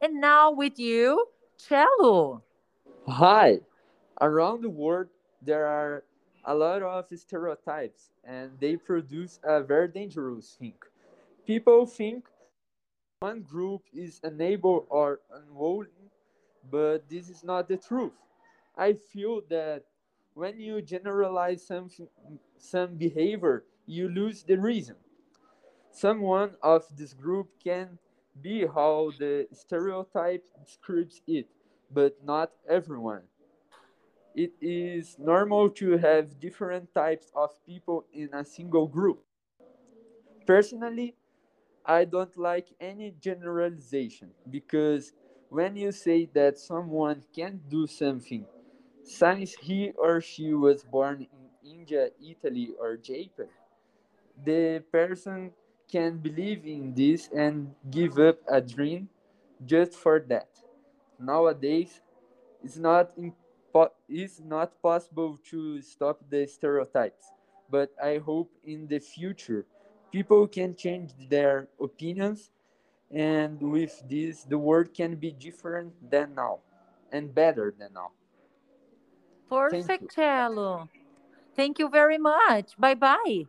[0.00, 1.26] And now with you,
[1.56, 2.42] Cello.
[3.08, 3.60] Hi!
[4.20, 5.08] Around the world,
[5.42, 6.04] there are
[6.44, 10.74] a lot of stereotypes, and they produce a very dangerous thing.
[11.46, 12.28] People think
[13.20, 16.10] one group is unable or unwilling,
[16.70, 18.12] but this is not the truth.
[18.76, 19.82] I feel that
[20.34, 22.06] when you generalize something,
[22.56, 24.94] some behavior, you lose the reason.
[25.90, 27.98] Someone of this group can
[28.42, 31.48] be how the stereotype describes it,
[31.90, 33.22] but not everyone.
[34.34, 39.22] It is normal to have different types of people in a single group.
[40.46, 41.14] Personally,
[41.84, 45.12] I don't like any generalization because
[45.50, 48.46] when you say that someone can't do something
[49.02, 53.48] since he or she was born in India, Italy, or Japan,
[54.44, 55.52] the person
[55.88, 59.08] can believe in this and give up a dream
[59.64, 60.48] just for that.
[61.18, 62.00] Nowadays,
[62.62, 63.12] it's not
[64.08, 67.32] it's not possible to stop the stereotypes,
[67.70, 69.66] but I hope in the future
[70.10, 72.50] people can change their opinions
[73.10, 76.60] and with this the world can be different than now
[77.12, 78.12] and better than now.
[79.48, 80.88] Perfect, Cello.
[81.56, 82.76] Thank you very much.
[82.78, 83.46] Bye bye.